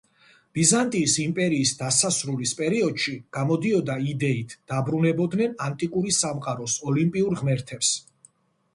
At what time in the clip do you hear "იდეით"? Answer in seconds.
4.15-4.57